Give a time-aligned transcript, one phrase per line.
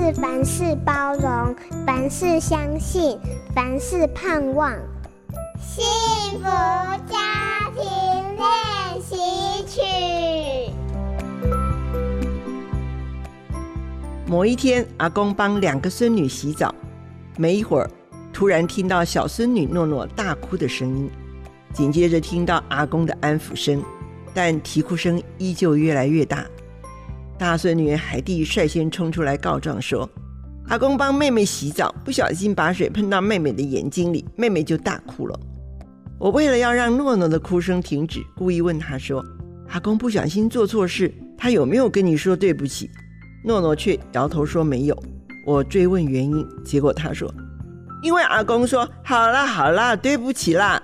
[0.00, 3.18] 是凡事包容，凡事相信，
[3.52, 4.72] 凡事盼望。
[5.60, 5.84] 幸
[6.38, 7.82] 福家庭
[8.36, 9.16] 练习
[9.66, 9.82] 曲。
[14.24, 16.72] 某一天，阿公帮两个孙女洗澡，
[17.36, 17.90] 没一会儿。
[18.32, 21.10] 突然听到小孙女诺诺大哭的声音，
[21.72, 23.82] 紧接着听到阿公的安抚声，
[24.32, 26.46] 但啼哭声依旧越来越大。
[27.38, 30.10] 大孙女海蒂率先冲出来告状说
[30.66, 35.38] ：“阿公帮妹妹洗澡，不小心把水喷到妹妹的眼睛里，妹妹就大哭了。”
[36.18, 39.24] 我为了要让诺诺的哭声停止，故意问她说
[39.70, 42.90] ：“阿公不小心做错事，他有没有跟你说对不起？”
[43.46, 45.02] 诺诺却摇头说没有。
[45.46, 47.32] 我追问原因，结果她说。
[48.02, 50.82] 因为阿公说：“好啦好啦，对不起啦。”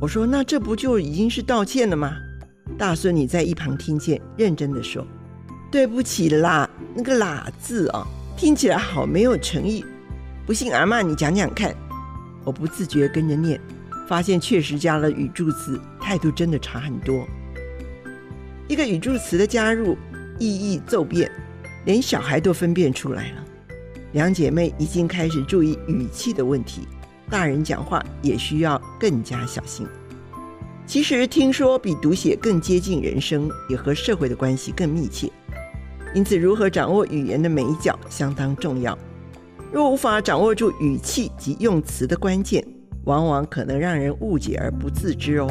[0.00, 2.16] 我说：“那这不就已经是道歉了吗？”
[2.78, 5.06] 大孙女在一旁听见，认真的说
[5.72, 8.06] ：“对不起啦，那个‘啦’字啊，
[8.36, 9.82] 听起来好没有诚意。
[10.44, 11.74] 不信阿嬷你讲讲看。”
[12.44, 13.58] 我不自觉跟着念，
[14.06, 17.26] 发现确实加了语助词，态度真的差很多。
[18.68, 19.96] 一个语助词的加入，
[20.38, 21.30] 意义骤变，
[21.86, 23.44] 连小孩都分辨出来了。
[24.12, 26.86] 两姐妹已经开始注意语气的问题，
[27.30, 29.86] 大人讲话也需要更加小心。
[30.84, 35.32] 其实听说比读写更接近人生，也和社会的关系更密切。
[36.14, 38.96] 因此，如何掌握语言的美角相当重要。
[39.72, 42.62] 若无法掌握住语气及用词的关键，
[43.04, 45.48] 往往可能让人误解而不自知哦。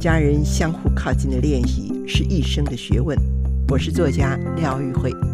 [0.00, 3.16] 家人相互靠近的练习是一生的学问。
[3.68, 5.33] 我是作家廖玉辉。